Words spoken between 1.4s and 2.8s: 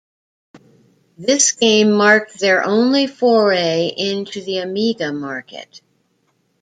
game marked their